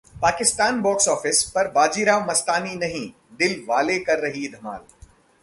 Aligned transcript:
Pakistan 0.21 0.81
box 0.81 1.07
office 1.07 1.43
पर 1.49 1.67
'बाजीराव 1.71 2.25
मस्तानी' 2.29 2.75
नहीं 2.75 3.05
'दिलवाले' 3.37 3.99
कर 3.99 4.19
रही 4.19 4.43
है 4.45 4.51
धमाल 4.51 4.79